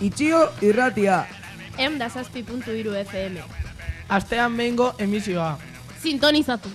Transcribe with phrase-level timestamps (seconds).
[0.00, 1.26] Itxio irratia,
[1.78, 3.38] Em da zazpi puntu iru FM.
[4.08, 5.58] astean behingo emisioa.
[6.02, 6.68] Sintonizatu.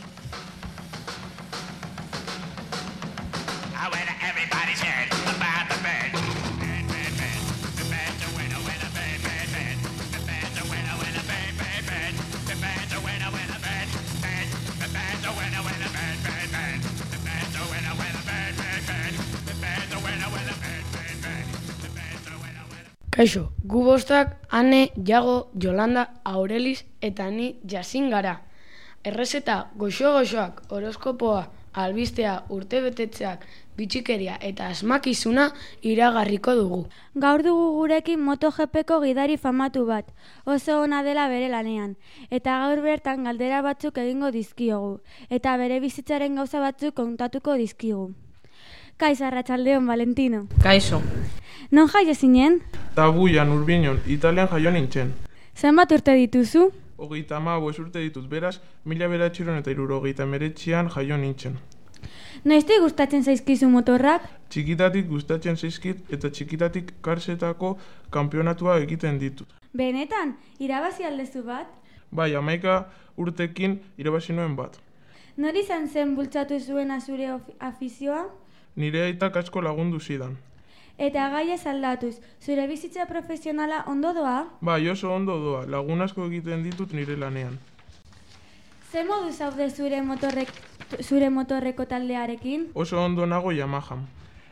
[23.13, 28.39] Kaixo, gu bostak Ane, Jago, Jolanda, Aurelis eta ni jasin gara.
[29.05, 33.45] Errezeta goxo-goxoak, horoskopoa, albistea, urtebetetzeak,
[33.77, 35.51] bitxikeria eta asmakizuna
[35.85, 36.79] iragarriko dugu.
[37.13, 40.09] Gaur dugu gurekin MotoGPko gidari famatu bat,
[40.45, 41.93] oso ona dela bere lanean,
[42.31, 44.97] eta gaur bertan galdera batzuk egingo dizkiogu,
[45.29, 48.09] eta bere bizitzaren gauza batzuk kontatuko dizkigu.
[48.97, 50.47] Kaiz arratsaldeon Valentino.
[50.65, 51.03] Kaixo.
[51.73, 52.59] Non jaio zinen?
[52.95, 55.13] Tabuian, urbinon, Italian jaio nintzen.
[55.57, 56.67] Zenbat urte dituzu?
[56.97, 61.55] Hogeita ama urte ditut beraz, mila beratxiron eta irurogeita meretxian jaio nintzen.
[62.45, 64.21] Noizti gustatzen zaizkizu motorrak?
[64.49, 67.77] Txikitatik gustatzen zaizkit eta txikitatik karsetako
[68.11, 69.47] kanpionatua egiten ditut.
[69.73, 71.67] Benetan, irabazi aldezu bat?
[72.11, 72.83] Bai, amaika
[73.17, 74.77] urtekin irabazi nuen bat.
[75.37, 78.27] Nori izan zen bultzatu zuena zure of- afizioa?
[78.75, 80.37] Nire aitak asko lagundu zidan.
[80.97, 84.45] Eta gaia aldatuz, zure bizitza profesionala ondo doa?
[84.61, 87.57] Bai, oso ondo doa, lagun asko egiten ditut nire lanean.
[88.91, 90.49] Ze modu zaude zure motorrek,
[91.01, 92.67] zure motorreko taldearekin?
[92.75, 94.05] Oso ondo nago Yamahan.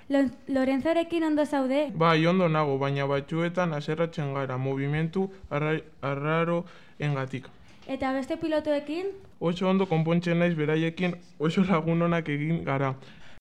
[0.10, 1.92] Lo- Lorenzorekin ondo zaude?
[1.96, 6.66] Bai, ondo nago, baina batzuetan aserratzen gara, movimentu arra- arraro
[7.00, 7.46] engatik.
[7.88, 9.06] Eta beste pilotoekin?
[9.40, 12.96] Oso ondo konpontzen naiz beraiekin oso lagun onak egin gara.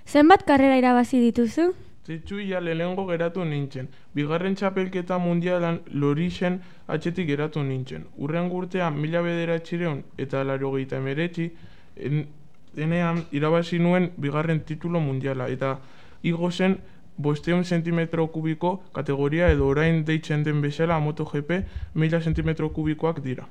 [0.07, 1.73] Zenbat karrera irabazi dituzu?
[2.11, 3.87] Zitsuia lehengo geratu nintzen.
[4.15, 6.57] Bigarren txapelketa mundialan lorixen
[6.91, 8.09] atxetik geratu nintzen.
[8.19, 11.47] Urren urtean mila bederatxireun eta laro gehieta emeretzi,
[12.09, 12.25] en,
[12.75, 15.47] denean irabazi nuen bigarren titulo mundiala.
[15.55, 15.77] Eta
[16.27, 16.79] igo zen
[17.17, 21.63] bosteun zentimetro kubiko kategoria edo orain deitzen den bezala MotoGP
[21.95, 23.47] mila zentimetro kubikoak dira.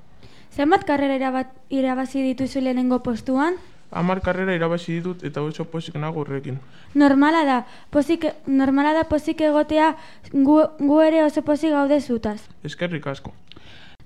[0.51, 3.55] Zenbat karrera irabazi dituzu lehenengo postuan?
[3.91, 6.59] Hamar karrera irabazi ditut eta oso pozik nago horrekin.
[6.93, 9.95] Normala da, pozik, normala da pozik egotea
[10.31, 12.39] gu, gu ere oso pozik gaude zutaz.
[12.63, 13.33] Eskerrik asko.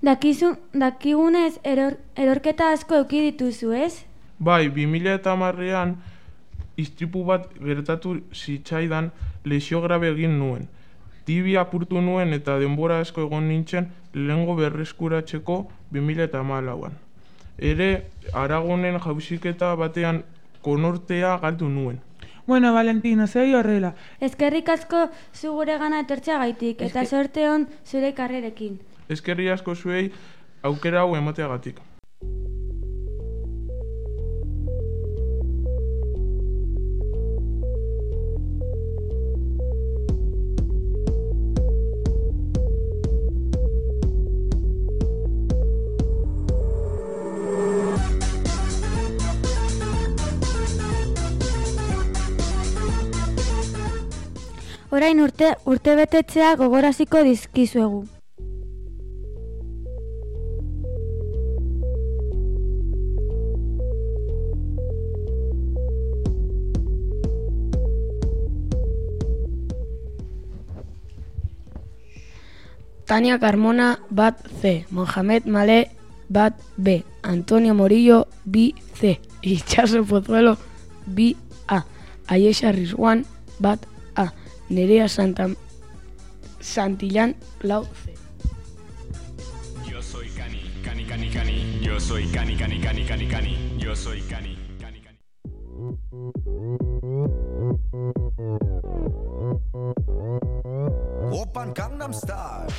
[0.03, 4.05] Dakizu, dakigunez eror, erorketa asko euki dituzu, ez?
[4.39, 5.97] Bai, 2000 eta marrean
[6.77, 9.11] istripu bat gertatu zitzaidan
[9.45, 10.67] lesio grabe egin nuen.
[11.25, 15.57] Tibia apurtu nuen eta denbora asko egon nintzen lehengo berreskuratzeko
[15.91, 16.97] 2000 eta malauan.
[17.63, 20.23] Ere, Aragonen jausiketa batean
[20.61, 22.01] konortea galdu nuen.
[22.45, 23.93] Bueno, Valentino, zei horrela.
[24.19, 28.81] Eskerrik asko zu gure gana etortzeagaitik eta sorte on zure karrerekin.
[29.07, 30.09] Eskerri asko zuei
[30.63, 31.79] aukera hau emateagatik.
[54.93, 58.03] Orain urte, urte betetzea gogoraziko dizkizuegu.
[73.09, 75.87] Tania Carmona bat C, Mohamed Malé
[76.29, 80.53] bat B, Antonio Morillo bi C, Itxaso Pozuelo
[81.07, 81.31] bi
[81.65, 81.81] A,
[82.29, 83.25] Aiesa Rizwan
[83.57, 83.89] bat
[84.73, 85.49] Nerea Santa
[86.59, 88.15] Santillán lau C.
[89.89, 91.79] Yo soy Cani, Cani, Cani, Cani.
[91.81, 93.77] Yo soy Cani, Cani, Cani, Cani, Cani.
[93.77, 94.57] Yo soy Cani,
[101.31, 102.73] Open Gangnam Style.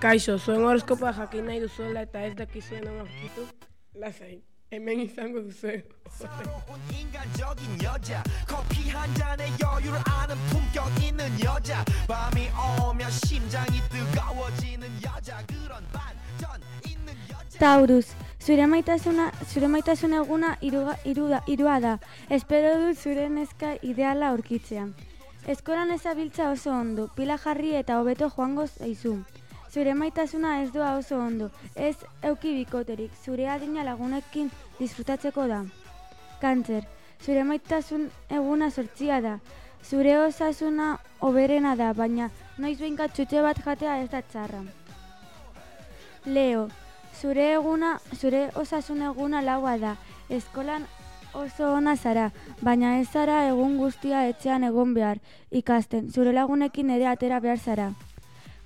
[0.00, 3.46] Kaixo, zuen horoskopoa jakin nahi duzuela eta ez dakizuen aurkitu,
[3.94, 5.83] lasai, hemen izango duzuen.
[6.09, 12.47] 새로운 인간적인 여자 커피 한 잔에 여유를 아는 품격 있는 여자 밤이
[12.81, 20.97] 오면 심장이 뜨거워지는 여자 그런 반전 있는 여자 Taurus, zure maitasuna, zure maitasuna eguna iruga,
[21.05, 21.99] iruda, irua da.
[22.29, 24.87] Espero dut zure neska ideala aurkitzea.
[25.47, 29.23] Eskolan ezabiltza oso ondo, pila jarri eta hobeto joango zaizu.
[29.70, 31.94] Zure maitasuna ez doa oso ondo, ez
[32.26, 34.50] euki bikoterik, zure adina lagunekin
[34.80, 35.60] disfrutatzeko da.
[36.40, 36.88] Kantzer,
[37.22, 39.38] zure maitasun eguna sortzia da.
[39.84, 44.64] Zure osasuna oberena da, baina noiz behinka txutxe bat jatea ez da txarra.
[46.26, 46.66] Leo,
[47.20, 49.96] zure eguna, zure osasun eguna laua da.
[50.28, 50.84] Eskolan
[51.32, 52.30] oso ona zara,
[52.60, 56.10] baina ez zara egun guztia etxean egon behar ikasten.
[56.10, 57.92] Zure lagunekin ere atera behar zara.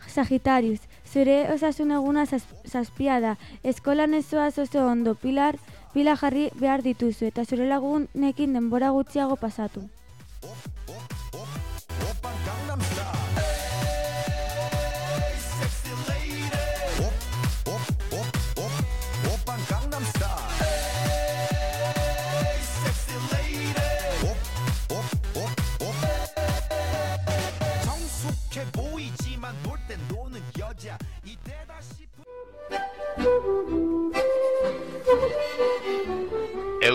[0.09, 0.81] Sagitarius,
[1.13, 3.37] zure osasun eguna zaz, zazpia da.
[3.63, 5.59] Eskolan ez zoaz oso ondo, pilar,
[5.95, 9.85] pila jarri behar dituzu eta zure lagunekin denbora gutxiago pasatu.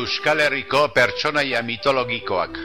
[0.10, 2.56] Euskal Herriko pertsonaia mitologikoak.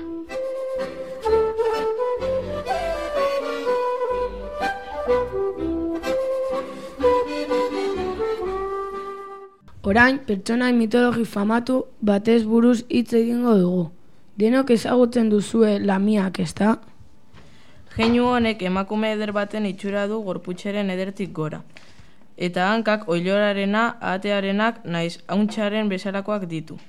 [9.83, 13.85] Orain, pertsonai mitologi famatu batez buruz hitz egingo dugu.
[14.41, 16.79] Denok ezagutzen duzue lamiak, ezta?
[17.99, 21.61] Jeinu honek emakume eder baten itxura du gorputxeren edertik gora.
[22.49, 26.81] Eta hankak oilorarena, atearenak, naiz hauntxaren bezalakoak ditu.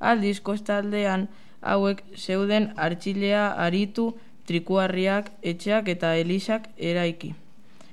[0.00, 1.28] Aldiz, kostaldean
[1.60, 4.14] hauek zeuden artxilea aritu,
[4.48, 7.34] trikuarriak, etxeak eta elisak eraiki.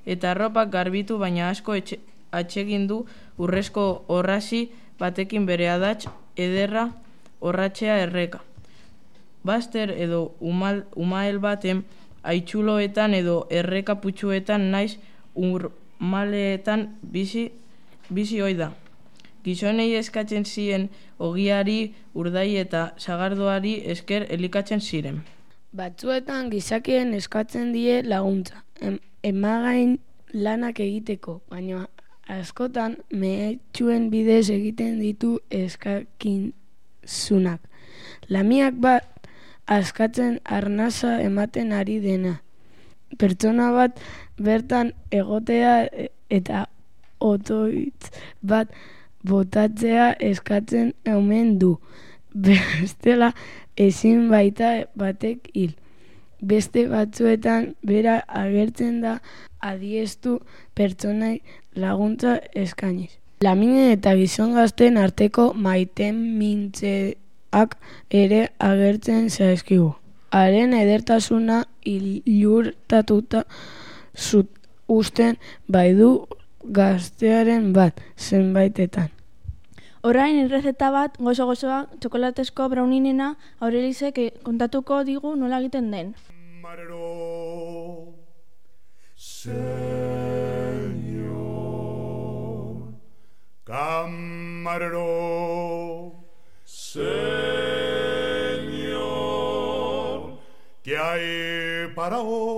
[0.08, 2.00] Eta arropak garbitu baina asko etxe,
[2.32, 3.04] atsegin du
[3.38, 4.70] urrezko orrasi
[5.00, 6.08] batekin bere adats
[6.38, 6.88] ederra
[7.42, 8.42] orratxea erreka.
[9.44, 11.84] Baster edo umal, umael baten
[12.24, 14.98] aitzuloetan edo errekaputxuetan naiz
[15.36, 17.50] urmaleetan bizi,
[18.10, 18.72] bizi ohi da.
[19.48, 20.90] Gizonei eskatzen ziren
[21.24, 25.22] ogiari, urdai eta sagardoari esker elikatzen ziren.
[25.78, 30.00] Batzuetan gizakien eskatzen die laguntza, em, emagain
[30.34, 31.88] lanak egiteko, baina
[32.28, 37.62] askotan mehetxuen bidez egiten ditu eskakinzunak.
[38.28, 39.30] Lamiak bat
[39.68, 42.42] askatzen arnasa ematen ari dena.
[43.18, 44.00] Pertsona bat
[44.36, 46.68] bertan egotea e- eta
[47.24, 48.12] otoitz
[48.42, 48.68] bat
[49.30, 51.76] botatzea eskatzen omen du.
[52.34, 53.34] Bestela
[53.78, 55.76] ezin baita batek hil.
[56.42, 59.18] Beste batzuetan bera agertzen da
[59.62, 60.40] adiestu
[60.78, 61.40] pertsonai
[61.76, 63.12] laguntza eskainiz.
[63.42, 67.78] Lamine eta gizon gazten arteko maiten mintzeak
[68.22, 69.92] ere agertzen zaizkigu.
[70.38, 73.44] Haren edertasuna ilurtatuta
[74.18, 74.50] zut
[74.88, 75.38] usten
[75.68, 76.10] baidu
[76.80, 79.17] gaztearen bat zenbaitetan.
[80.08, 83.26] Orain irrezeta bat gozo-gozoa txokolatezko brauninena
[83.60, 86.14] Aurelizek eh, kontatuko digu nola egiten den.
[86.64, 88.14] Marero,
[89.16, 89.58] Señor,
[93.68, 95.12] camarero,
[96.64, 97.10] Señor,
[100.84, 102.57] ¿qué hay para hoy?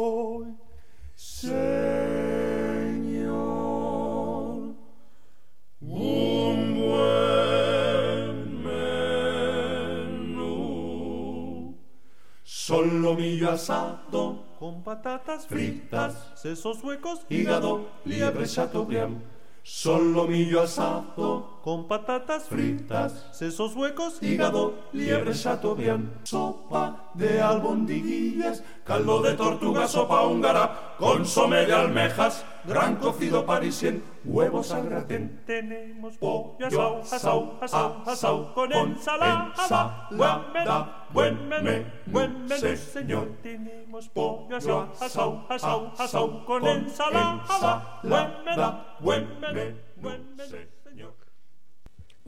[13.49, 19.21] Asado con patatas fritas, sesos huecos, hígado, liebre chateaubriand.
[19.63, 26.09] Solomillo asado con patatas fritas, sesos huecos, hígado, liebre chateaubriand.
[26.23, 34.71] Sopa de albondiguillas, caldo de tortuga, sopa húngara, consomé de almejas, gran cocido parisien, huevos
[34.71, 35.41] al gratén.
[35.45, 40.07] Tenemos pollo asau, asau, asau, asau, con ensalada,
[40.53, 43.27] menú, buen menú, buen menú, señor.
[43.43, 50.78] Tenemos pollo asau, asau, asau, asau, con ensalada, buen menú, buen menú, buen menú,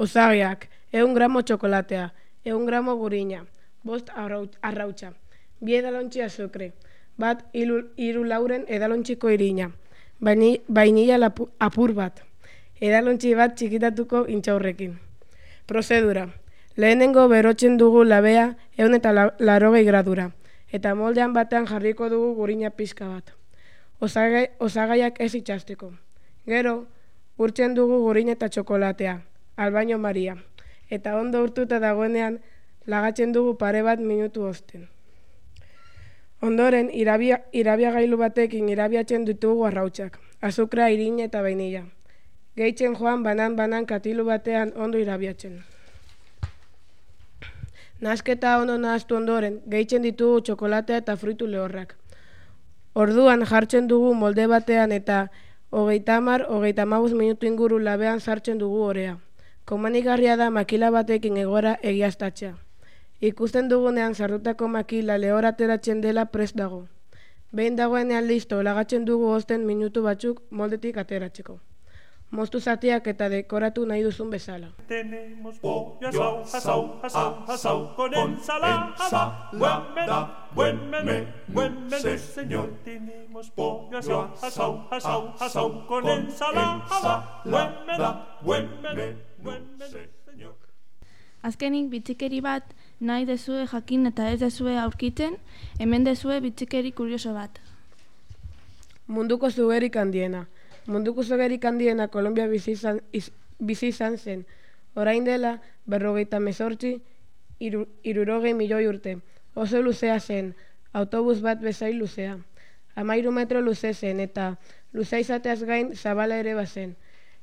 [0.01, 2.07] Osagiak, egun gramo txokolatea,
[2.43, 3.43] egun gramo gurina,
[3.85, 5.11] bost arraut- arrautza,
[5.61, 6.71] bi edalontzi azukre,
[7.21, 9.69] bat hiru hiru lauren edalontziko irina,
[10.19, 12.23] baini, bainila lapu- apur bat,
[12.79, 14.97] edalontzi bat txikitatuko intxaurrekin.
[15.67, 16.25] Prozedura.
[16.77, 20.31] Lehenengo berotzen dugu labea eun eta la, larogei gradura,
[20.71, 23.35] eta moldean batean jarriko dugu gurina pizka bat.
[23.99, 25.91] Osagai, osagaiak ez itxasteko.
[26.47, 26.87] Gero,
[27.37, 29.19] urtzen dugu gurina eta txokolatea,
[29.55, 30.37] albaino maria,
[30.89, 32.39] eta ondo urtuta dagoenean
[32.85, 34.87] lagatzen dugu pare bat minutu osten.
[36.41, 41.83] Ondoren, irabia, irabia gailu batekin irabiatzen ditugu arrautzak, azukra, irina eta bainilla.
[42.57, 45.61] Gehitzen joan banan-banan katilu batean ondo irabiatzen.
[48.01, 51.93] Nasketa ondo nahaztu ondoren, gehitzen ditugu txokolatea eta fruitu lehorrak.
[52.97, 55.27] Orduan jartzen dugu molde batean eta
[55.69, 59.19] hogeita hamar, hogeita hamabuz minutu inguru labean sartzen dugu orea.
[59.65, 62.55] Komanigarria da makila batekin egora egiaztatzea.
[63.21, 66.87] Ikusten dugunean sartutako makila lehor ateratzen dela prest dago.
[67.51, 71.59] Behin dagoenean listo, lagatzen dugu osten minutu batzuk moldetik ateratzeko.
[72.31, 74.69] Moztu zatiak eta dekoratu nahi duzun bezala.
[74.87, 79.49] Tenemos pollo asau, asau, asau, asau con ensalada.
[79.51, 80.19] Buen menú,
[80.55, 81.17] buen menú,
[81.49, 82.69] buen menú, señor.
[82.85, 87.41] Tenemos pollo asau, asau, asau, asau con ensalada.
[87.43, 89.30] Buen menú, buen menú, buen menú, señor.
[91.41, 92.63] Azkenik bitxikeri bat
[92.99, 95.37] nahi dezue jakin eta ez dezue aurkitzen,
[95.79, 97.57] hemen dezue bitxikeri kurioso bat.
[99.07, 100.45] Munduko zugerik handiena.
[100.87, 104.45] Munduko zugerik handiena Kolombia bizi izan, iz- bizi izan zen.
[104.95, 107.01] Orain dela, berrogeita mezortzi,
[107.59, 109.17] iru, irurogei milioi urte.
[109.55, 110.53] Oso luzea zen,
[110.93, 112.37] autobus bat bezain luzea.
[112.95, 114.57] Amairu metro luze zen eta
[114.93, 116.95] luzea izateaz gain zabala ere bazen.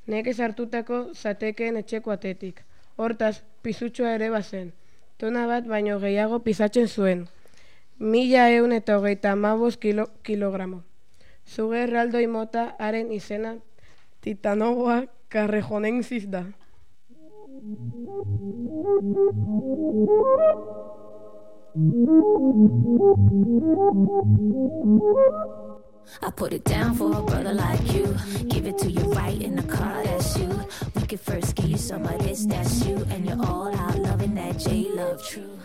[0.09, 2.63] Neke sartutako zatekeen etxeko atetik.
[2.97, 4.71] Hortaz, pizutxoa ere bazen.
[5.21, 7.27] Tona bat baino gehiago pisatzen zuen.
[7.99, 10.81] Mila eun eta hogeita amabos kilo, kilogramo.
[11.45, 13.57] Zuge erraldoi mota haren izena
[14.21, 16.43] Titanoboa carrejonensis da.
[26.21, 28.15] I put it down for a brother like you.
[28.47, 30.49] Give it to you right in the car, that's you.
[30.95, 33.05] We could first give you some of this, that's you.
[33.09, 35.59] And you're all out loving that J love true.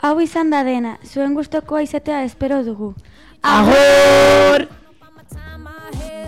[0.00, 2.94] Hau izan da dena, zuen gustokoa izatea espero dugu.
[3.42, 4.68] Agor!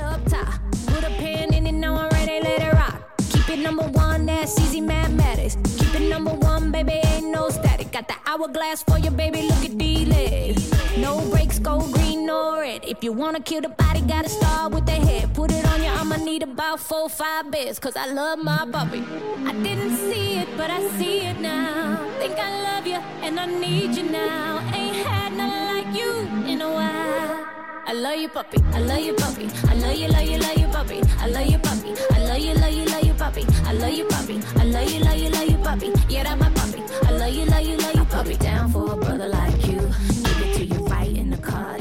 [0.02, 3.00] Up top, put a pin in it, now I'm ready, let it rock.
[3.30, 5.56] Keep it number one, that's easy mathematics.
[5.78, 7.92] Keep it number one, baby, ain't no static.
[7.92, 10.72] Got the hourglass for you, baby, look at these legs.
[10.98, 12.84] No brakes, go green or red.
[12.84, 15.34] If you wanna kill the body, gotta start with the head.
[15.34, 19.02] Put it on you, I'ma need about four, five beds, cause I love my puppy.
[19.46, 21.99] I didn't see it, but I see it now.
[22.18, 24.58] Think I love you, and I need you now.
[24.75, 26.12] Ain't had nothing like you
[26.46, 27.46] in a while.
[27.87, 28.58] I love you, puppy.
[28.72, 29.49] I love you, puppy.
[29.68, 31.00] I love you, love you, love you, puppy.
[31.18, 31.94] I love you, puppy.
[32.12, 33.44] I love you, love you, love you, puppy.
[33.66, 34.40] I love you, puppy.
[34.56, 35.92] I love you, love you, love you, puppy.
[36.08, 36.82] Yeah, that's my puppy.
[37.06, 38.37] I love you, love you, love you, puppy.
[38.37, 39.80] Down for a brother like you.
[39.80, 41.76] Give it to you right in the car,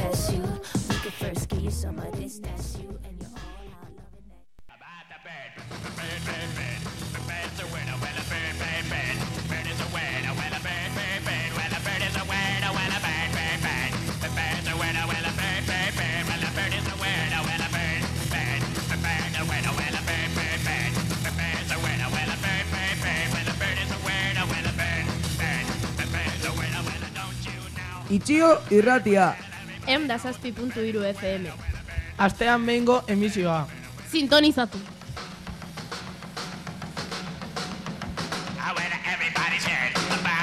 [28.09, 29.35] Itxio irratia.
[29.87, 31.78] Em da zazpi puntu iru FM.
[32.19, 33.67] Astean behingo emisioa.
[34.11, 34.77] Sintonizatu.
[39.13, 40.38] Everybody's heard about